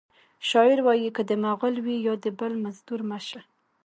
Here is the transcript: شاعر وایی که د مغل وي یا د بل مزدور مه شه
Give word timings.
شاعر 0.49 0.79
وایی 0.85 1.09
که 1.15 1.21
د 1.29 1.31
مغل 1.45 1.75
وي 1.85 1.97
یا 2.07 2.13
د 2.23 2.27
بل 2.39 2.53
مزدور 2.63 3.01
مه 3.09 3.19
شه 3.27 3.41